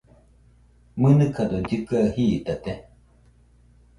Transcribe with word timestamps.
¿Mɨnɨkado 0.99 1.57
llɨkɨaɨ 1.67 2.05
jitate? 2.15 2.73